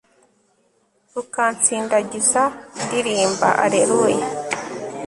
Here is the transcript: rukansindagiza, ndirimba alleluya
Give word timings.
rukansindagiza, 1.13 2.41
ndirimba 2.83 3.47
alleluya 3.63 4.27